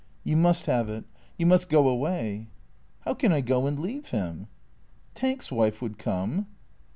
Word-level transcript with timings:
"You 0.23 0.35
must 0.35 0.65
have 0.65 0.89
it. 0.89 1.03
You 1.37 1.45
must 1.45 1.69
go 1.69 1.87
away."" 1.87 2.47
How 3.05 3.13
can 3.13 3.31
I 3.31 3.41
go 3.41 3.67
and 3.67 3.79
leave 3.79 4.09
him?"" 4.09 4.47
Tank's 5.13 5.51
wife 5.51 5.79
would 5.79 5.99
come." 5.99 6.47